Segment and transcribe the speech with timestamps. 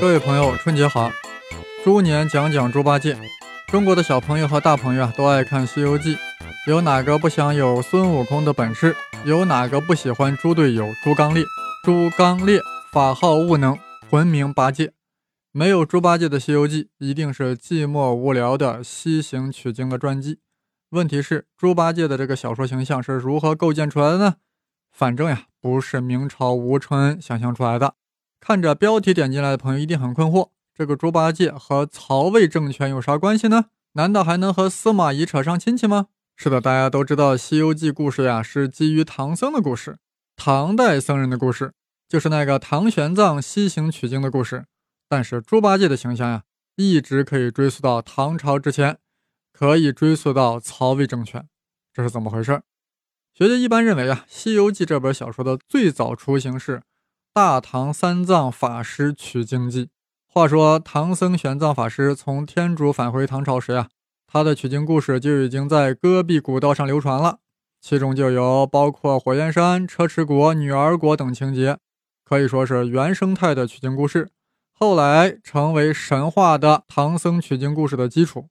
[0.00, 1.10] 各位朋友，春节好！
[1.84, 3.18] 猪年讲讲猪八戒。
[3.66, 6.14] 中国的小朋友和大朋友啊，都爱看《西游记》。
[6.66, 8.96] 有哪个不想有孙悟空的本事？
[9.26, 11.44] 有哪个不喜欢猪队友猪刚烈？
[11.84, 13.78] 猪刚烈，法号悟能，
[14.08, 14.94] 魂名八戒。
[15.52, 20.38] 没有猪八戒的《西游记》，一定是寂寞无聊的西行取经的传记。
[20.92, 24.36] 问题是，猪八戒的这个小说形象是如何构建出来的呢？
[24.90, 27.96] 反正呀，不是明朝吴承恩想象出来的。
[28.40, 33.66] 看着标题点进来的朋友一定很困惑：这个猪八戒和曹魏政权有啥关系呢？
[33.92, 36.06] 难道还能和司马懿扯上亲戚吗？
[36.36, 39.98] 是的，大家都知道《西游记》故事呀是基于唐僧的故事，
[40.36, 41.74] 唐代僧人的故事，
[42.08, 44.64] 就是那个唐玄奘西行取经的故事。
[45.06, 46.44] 但是猪八戒的形象呀，
[46.76, 48.96] 一直可以追溯到唐朝之前，
[49.52, 51.46] 可以追溯到曹魏政权，
[51.92, 52.62] 这是怎么回事？
[53.34, 56.80] 学界一般认为啊，《西游记》这本小说的最早雏形是。
[57.32, 59.88] 大唐三藏法师取经记。
[60.26, 63.88] 话说唐僧玄奘法师从天竺返回唐朝时呀，
[64.26, 67.38] 他的取经故事就已经在戈壁古道上流传了，
[67.80, 71.78] 其中就有包括火焰山、车迟国、女儿国等情节，
[72.24, 74.30] 可以说是原生态的取经故事。
[74.72, 78.48] 后来成为神话的唐僧取经故事的基础。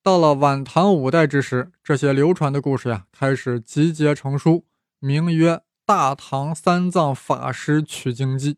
[0.00, 4.64] 到了晚唐五代之时，这些流传的故事呀，开始集结成书，
[5.00, 5.62] 名曰。
[5.94, 8.56] 大唐三藏法师取经记，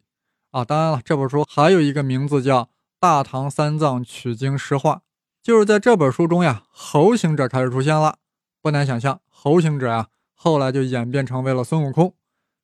[0.52, 2.62] 啊，当然了，这本书还有一个名字叫
[3.00, 4.94] 《大唐三藏取经诗话》，
[5.42, 8.18] 就是在这本书中呀，猴行者开始出现了。
[8.62, 12.14] 不难想象，猴行者呀，后来就演变成为了孙悟空。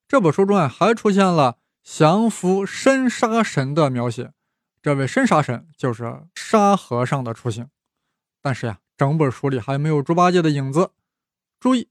[0.06, 4.30] 这本书中啊，还出现了降服深沙神的描写，
[4.80, 7.68] 这位深沙神就是沙和尚的雏形。
[8.40, 10.92] 但是呀，整本书里还没有猪八戒的影子。
[11.58, 11.88] 注意。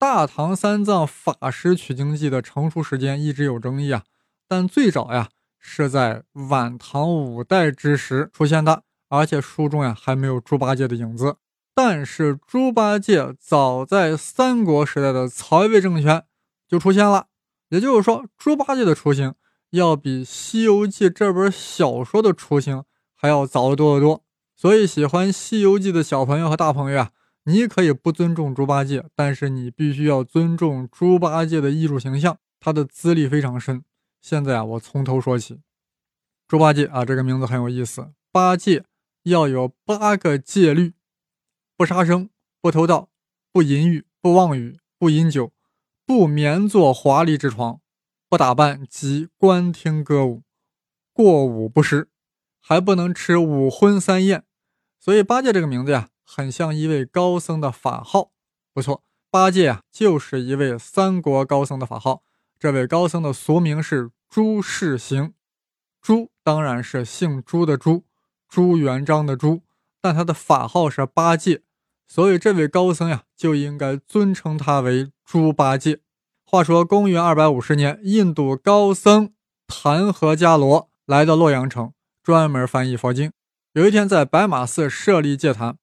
[0.00, 4.04] 大唐三藏法师取经记的成熟时间一直有争议啊，
[4.46, 11.38] 但最早呀是在晚唐五代之时出现的，而且书中呀还没有猪八戒的影子。
[11.74, 16.22] 但是猪八戒早在三国时代的曹魏政权
[16.68, 17.26] 就出现了，
[17.70, 19.34] 也就是说，猪八戒的雏形
[19.70, 22.84] 要比《西游记》这本小说的雏形
[23.16, 24.24] 还要早得多得多。
[24.56, 27.10] 所以，喜欢《西游记》的小朋友和大朋友啊。
[27.48, 33.82] 你可以不尊重猪八戒，但是你必须要尊重猪八戒的艺术形象，他的资历非常深。
[34.20, 35.62] 现在啊，我从头说起。
[36.46, 38.12] 猪八戒啊，这个名字很有意思。
[38.30, 38.84] 八戒
[39.22, 40.92] 要有八个戒律：
[41.74, 42.28] 不杀生，
[42.60, 43.08] 不偷盗，
[43.50, 45.50] 不淫欲，不妄语，不饮酒，
[46.04, 47.80] 不眠坐华丽之床，
[48.28, 50.42] 不打扮及观听歌舞，
[51.14, 52.10] 过午不食，
[52.60, 54.44] 还不能吃五荤三宴。
[55.00, 56.10] 所以八戒这个名字呀。
[56.30, 58.32] 很像一位高僧的法号，
[58.74, 62.22] 不错，八戒啊就是一位三国高僧的法号。
[62.58, 65.32] 这位高僧的俗名是朱世行，
[66.02, 68.04] 朱当然是姓朱的朱，
[68.46, 69.62] 朱元璋的朱，
[70.02, 71.62] 但他的法号是八戒，
[72.06, 76.00] 所以这位高僧呀就应该尊称他为猪八戒。
[76.44, 79.32] 话说公元二百五十年，印度高僧
[79.66, 83.32] 昙和伽罗来到洛阳城，专门翻译佛经。
[83.72, 85.78] 有一天在白马寺设立戒坛。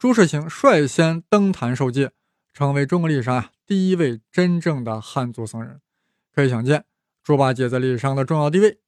[0.00, 2.12] 朱世行率先登坛受戒，
[2.54, 5.82] 成为中国历史上啊第一位真正的汉族僧人。
[6.34, 6.86] 可以想见，
[7.22, 8.80] 猪八戒在历史上的重要地位。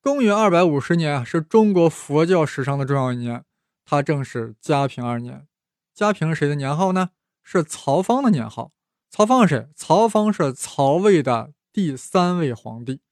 [0.00, 3.44] 公元二百五十年啊，是中国佛教史上的重要一年，
[3.84, 5.46] 它正是嘉平二年。
[5.92, 7.10] 嘉平谁的年号呢？
[7.42, 8.72] 是曹芳的年号。
[9.10, 9.68] 曹芳是谁？
[9.76, 13.02] 曹芳是曹魏的第三位皇帝。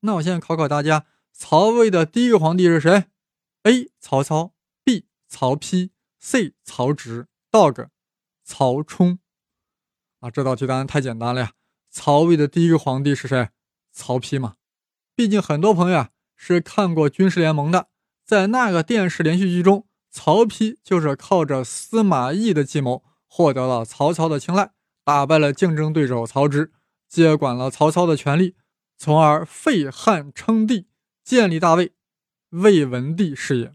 [0.00, 3.04] 那我现在考考大家，曹魏的第一个皇帝是谁
[3.62, 3.90] ？A.
[3.98, 4.52] 曹操
[4.84, 5.06] ，B.
[5.26, 5.88] 曹丕。
[6.26, 7.88] C 曹植，Dog，
[8.44, 9.18] 曹冲，
[10.20, 11.52] 啊，这道题答案太简单了呀！
[11.90, 13.50] 曹魏的第一个皇帝是谁？
[13.92, 14.54] 曹丕嘛。
[15.14, 17.88] 毕竟很多朋友啊是看过《军事联盟》的，
[18.24, 24.72] 在那个电视连续剧中，曹丕就是靠着司马懿的计谋获得了曹操的青睐，
[25.04, 26.72] 打败了竞争对手曹植，
[27.06, 28.56] 接管了曹操的权力，
[28.96, 30.86] 从而废汉称帝，
[31.22, 31.92] 建立大魏，
[32.48, 33.74] 魏文帝是也。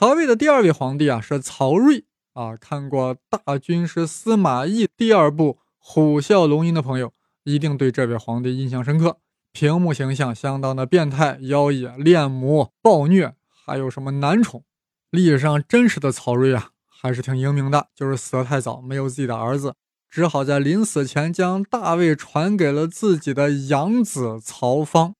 [0.00, 7.12] 曹魏的第二位皇帝啊是曹睿啊，看过大军师司马懿第二部《虎啸龙吟》的朋友
[7.44, 9.18] 一定对这位皇帝印象深刻。
[9.52, 14.64] 屏幕形象相当的变态、妖冶、恋母、暴虐，还有什么男宠？
[15.10, 19.74] 历史上真实的曹睿啊，还是挺英明的，就是死得太早，没有自己的儿子，
[20.08, 25.14] 只好在临死前将大位传给了自己的养子曹芳。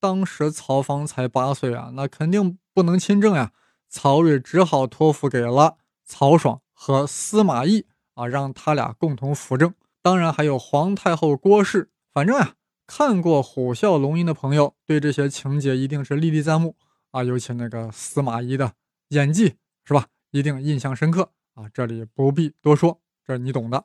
[0.00, 3.52] 当时曹芳才八岁啊，那肯定不能亲政呀。
[3.94, 9.72] 曹睿只好托付给了曹爽和司马懿啊，让他俩共同辅政。
[10.02, 11.92] 当然还有皇太后郭氏。
[12.12, 12.56] 反正呀，
[12.88, 16.74] 看过《虎啸龙吟》的朋友对这些情节一定是历历在目
[17.12, 18.72] 啊，尤其那个司马懿的
[19.10, 19.54] 演技
[19.84, 21.68] 是吧，一定印象深刻啊。
[21.72, 23.84] 这里不必多说，这你懂的。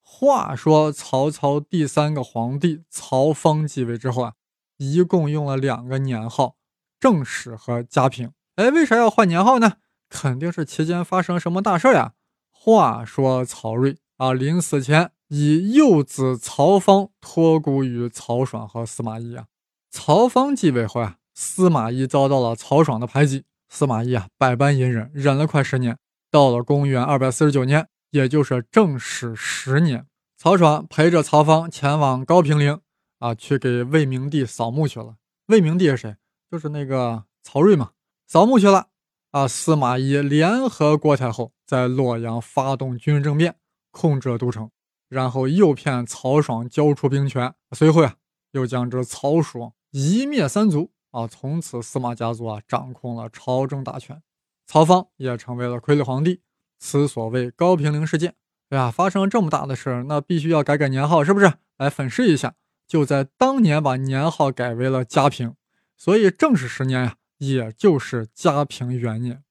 [0.00, 4.34] 话说曹操第三个皇帝曹芳继位之后啊，
[4.76, 6.54] 一共用了两个年号，
[7.00, 8.30] 正始和嘉平。
[8.58, 9.74] 哎，为啥要换年号呢？
[10.08, 12.14] 肯定是期间发生什么大事呀。
[12.50, 19.46] 话说曹睿啊，临死前以幼子曹芳托孤于曹爽和司马懿啊。
[19.92, 25.96] 曹芳继位后啊，司马懿遭到了曹爽的排挤，司马懿啊百般隐忍，忍了快十年。
[26.28, 27.86] 到了公元二百四十九年。
[28.10, 30.06] 也就是正始十年，
[30.36, 32.80] 曹爽陪着曹芳前往高平陵
[33.18, 35.16] 啊，去给魏明帝扫墓去了。
[35.48, 36.16] 魏明帝是谁？
[36.50, 37.90] 就是那个曹睿嘛。
[38.28, 38.88] 扫墓去了
[39.30, 39.48] 啊。
[39.48, 43.56] 司马懿联合郭太后在洛阳发动军事政变，
[43.90, 44.70] 控制了都城，
[45.08, 47.54] 然后诱骗曹爽交出兵权。
[47.72, 48.16] 随后啊，
[48.50, 51.26] 又将这曹爽一灭三族啊。
[51.26, 54.22] 从此司马家族啊掌控了朝政大权，
[54.66, 56.42] 曹芳也成为了傀儡皇帝。
[56.78, 58.34] 此所谓高平陵事件，
[58.68, 61.54] 哎呀，发生这么大的事儿，那必须要改改年号，是不是？
[61.78, 62.54] 来粉饰一下，
[62.86, 65.54] 就在当年把年号改为了嘉平，
[65.96, 69.42] 所以正是十年呀，也就是嘉平元年。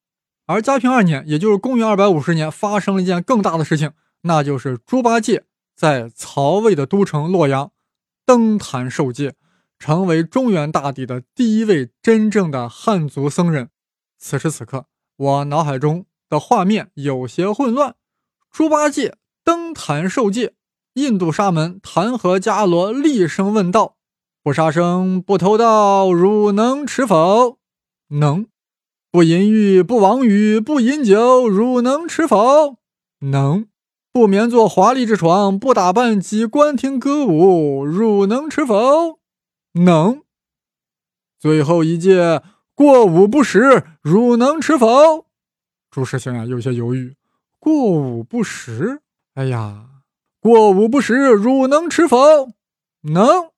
[0.45, 3.91] 而嘉平二年，也就是公元二百五十年，发生了一件更大的事情，
[4.21, 5.43] 那就是猪八戒
[5.75, 7.71] 在曹魏的都城洛阳
[8.25, 9.33] 登坛受戒，
[9.77, 13.69] 成为中原大地的第一位真正的汉族僧人。
[14.17, 14.85] 此时此刻，
[15.15, 16.05] 我脑海中。
[16.29, 17.95] 的画面有些混乱。
[18.51, 20.55] 猪八戒登坛受戒，
[20.95, 23.95] 印度沙门弹劾伽罗厉声问道
[24.43, 27.56] ：“不杀生，不偷盗，汝能持否
[28.09, 28.47] ？”“能。
[29.11, 32.77] ”“不淫欲，不妄语，不饮酒，汝能吃否
[33.31, 33.67] ？”“能。
[34.11, 39.19] ”“不眠坐华丽之床，不打扮及观听歌舞，汝能吃否
[39.85, 40.23] ？”“能。
[41.39, 42.41] ”“最后一戒，
[42.73, 45.27] 过午不食，汝能吃否？”
[45.91, 47.15] 朱师兄啊，有些犹豫。
[47.59, 49.01] 过午不食，
[49.33, 49.85] 哎呀，
[50.39, 52.17] 过午不食，汝能吃否？
[53.01, 53.51] 能。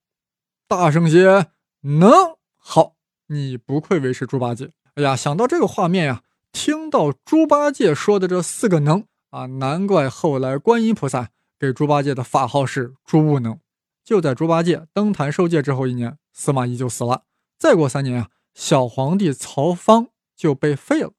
[0.67, 1.47] 大声些，
[1.81, 2.11] 能。
[2.57, 2.95] 好，
[3.29, 4.71] 你不愧为是猪八戒。
[4.95, 13.59] 哎呀，想到这个画面呀，听到猪八戒说的这四个能啊，难怪后来观音菩萨给猪八戒的法号是猪悟能。
[14.03, 17.23] 就在猪八戒登坛受戒之后一年，司马懿就死了。
[17.57, 21.13] 再过三年啊，小皇帝曹芳就被废了。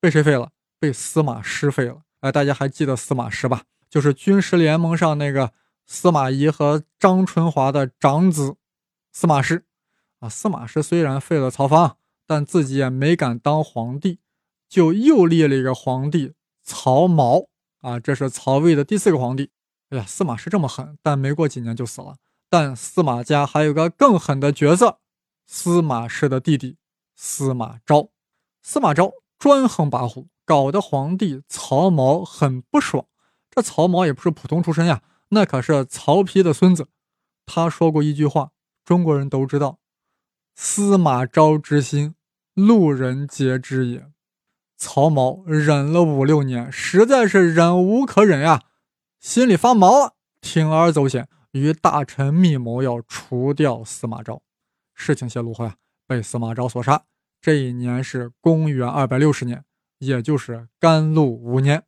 [0.00, 0.50] 被谁废了？
[0.78, 3.64] 被司马师废了，哎，大家还记得司马师吧？
[3.90, 5.52] 就是军事联盟上那个
[5.86, 8.54] 司马懿和张春华的长子，
[9.10, 9.64] 司马师。
[10.20, 14.18] 啊，司马师虽然废了曹芳，但自己也没敢当皇帝，
[14.68, 17.48] 就又立了一个皇帝曹髦。
[17.80, 19.50] 啊，这是曹魏的第四个皇帝。
[19.90, 22.16] 哎呀，司马师这么狠，但没过几年就死了。
[22.50, 24.98] 但司马家还有个更狠的角色，
[25.46, 26.76] 司马师的弟弟
[27.14, 28.10] 司马昭。
[28.62, 30.26] 司马昭专横跋扈。
[30.48, 33.04] 搞得皇帝曹髦很不爽。
[33.50, 36.88] 这曹髦也不是普通出身呀，那可是曹丕的孙子。
[37.44, 39.78] 他说过一句话，中国人都知道
[40.60, 42.16] ：“司马昭之心，
[42.52, 44.08] 路人皆知也。”
[44.76, 48.64] 曹髦忍了五六年，实在是忍无可忍呀，
[49.20, 54.42] 心里发毛了，铤而走险，与大臣密谋要除掉司马昭。
[54.96, 55.76] 事情泄露后呀，
[56.08, 57.04] 被司马昭所杀。
[57.40, 59.64] 这一年是公元二百六十年。
[59.98, 61.84] 也就是甘露五年，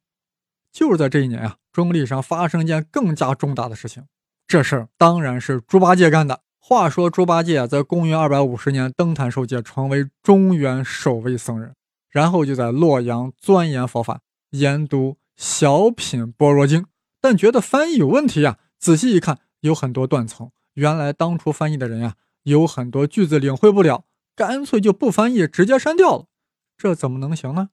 [0.72, 4.06] 就是在这一年啊，中历史上发生一件更加重大的事情。
[4.46, 6.42] 这事儿当然是猪八戒干的。
[6.62, 11.74] 话说猪八戒在公元二百五十年登坛受戒，成为中原首位僧人，
[12.10, 16.82] 然后就在洛阳钻研佛法，研读《小品般若经》，
[17.20, 18.58] 但觉得翻译有问题啊。
[18.78, 20.50] 仔细一看，有很多断层。
[20.74, 22.14] 原来当初翻译的人呀，
[22.44, 24.04] 有很多句子领会不了，
[24.36, 26.26] 干脆就不翻译，直接删掉了。
[26.76, 27.70] 这怎么能行呢？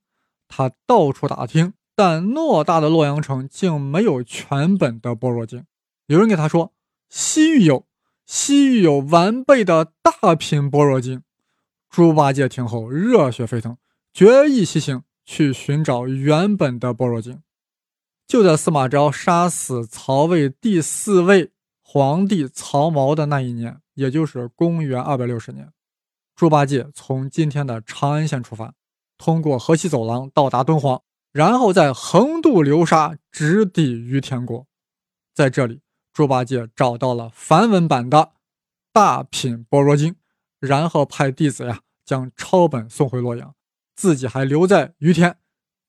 [0.47, 5.59] 他到处打听，但偌大的洛阳城竟没有全本的《般若经》。
[6.07, 6.73] 有人给他说
[7.09, 7.85] ：“西域有，
[8.27, 11.19] 西域有完备的大品《般若经》。”
[11.89, 13.75] 猪八戒听后热血沸腾，
[14.13, 17.33] 决意西行去寻找原本的《般若经》。
[18.27, 25.71] 就在司马昭杀死曹魏第四位皇帝曹髦的那一年，也就是公元二百六十年，
[26.35, 28.73] 猪八戒从今天的长安县出发。
[29.17, 34.67] 通过河西走廊到达敦煌，然后再横渡流沙，直抵于田国。
[35.33, 35.79] 在这里，
[36.17, 38.17] 猪八戒找到了梵文版的
[38.91, 40.13] 《大品般若经》，
[40.59, 43.53] 然后派弟子呀将抄本送回洛阳，
[43.95, 45.37] 自己还留在于田，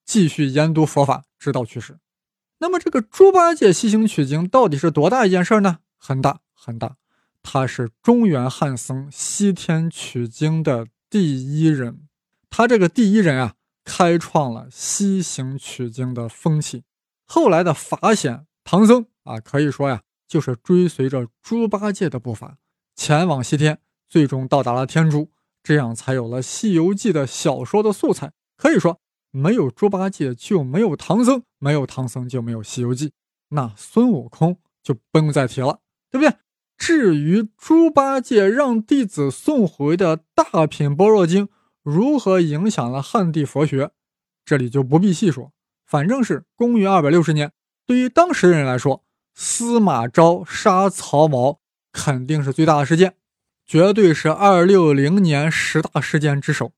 [0.04, 1.99] 继续研读佛法，直到去世。
[2.58, 5.78] 那么，这个猪八戒西行取经到底是多大一件事呢？
[5.97, 6.97] 很大很大，
[7.42, 12.06] 他是中原汉僧西天取经的第一人。
[12.50, 16.85] 他这个第一人啊，开创了西行取经的风气。
[17.25, 22.58] 后来的法显、唐僧啊，可以说呀，就是追随着猪八戒的步伐
[22.94, 25.30] 前往西天，最终到达了天竺，
[25.62, 28.32] 这样才有了《西游记》的小说的素材。
[28.56, 33.08] 可以说，没有猪八戒就没有唐僧，没有唐僧就没有《西游记》，
[33.49, 35.80] 那孙悟空就不用再提了，
[36.11, 36.37] 对不对？
[36.76, 41.49] 至于猪八戒让弟子送回的大品般若经
[41.82, 43.90] 如何影响了汉地佛学，
[44.44, 45.52] 这里就不必细说。
[45.87, 47.52] 反正是公元二百六十年，
[47.87, 49.04] 对于当时的人来说，
[49.40, 51.59] 司马昭杀曹髦
[51.92, 53.14] 肯定是最大的事件，
[53.64, 56.73] 绝对是二六零年十大事件之首。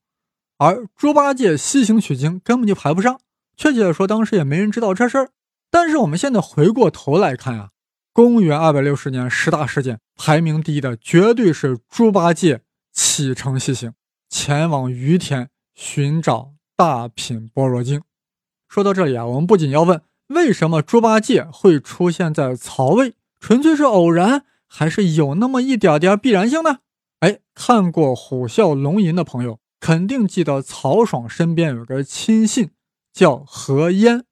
[0.59, 3.19] 而猪八戒西行取经根本就排不上，
[3.57, 5.31] 确切的说，当时也没人知道这事儿。
[5.71, 7.71] 但是我们现在回过头来看啊，
[8.13, 12.61] 公元二百六十年十大事件排名第一的绝对是猪八戒
[12.93, 13.95] 启程西行，
[14.29, 18.03] 前往于田寻找大品般若经。
[18.69, 26.79] 说到这里啊，我们不仅要问为什么猪八戒会出现在曹魏，纯粹是偶然，还是有那么一点点必然性呢？
[27.19, 32.71] 哎，看过《虎啸龙吟》的朋友肯定记得曹爽身边有个亲信
[33.13, 34.23] 叫何晏，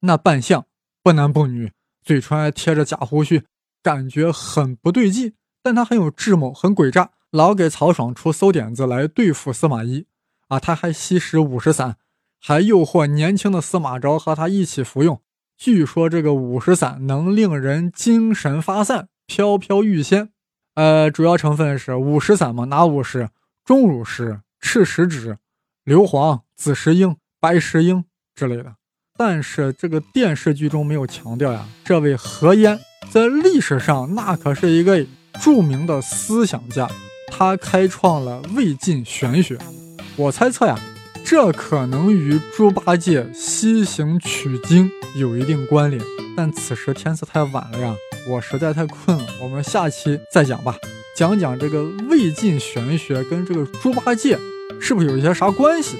[0.00, 0.66] 那扮相
[1.00, 1.70] 不男不女，
[2.04, 3.44] 嘴唇还贴着假胡须，
[3.80, 5.34] 感觉很不对劲。
[5.62, 10.06] 但他很有智谋，很诡诈，老给曹爽出馊点子来对付司马懿
[10.48, 10.58] 啊！
[10.58, 11.96] 他还吸食五石散。
[12.40, 15.20] 还诱惑年轻的司马昭和他一起服用。
[15.56, 20.30] 据说这个五石散能令人精神发散、飘飘欲仙。
[20.74, 23.30] 呃，主要成分是五石散嘛，哪五石？
[23.64, 25.38] 钟乳石、赤石脂、
[25.84, 28.74] 硫磺、紫石英、白石英之类的。
[29.18, 31.66] 但是这个电视剧中没有强调呀。
[31.84, 32.78] 这位何晏
[33.10, 35.06] 在历史上那可是一个
[35.40, 36.88] 著名的思想家，
[37.32, 39.58] 他开创了魏晋玄学。
[40.16, 40.78] 我猜测呀。
[41.24, 46.02] 这可能与猪八戒西行取经有一定关联，
[46.36, 47.96] 但此时天色太晚了呀，
[48.28, 49.24] 我实在太困了。
[49.42, 50.76] 我们下期再讲吧，
[51.16, 54.38] 讲讲这个魏晋玄学跟这个猪八戒
[54.78, 55.96] 是不是有一些啥关系？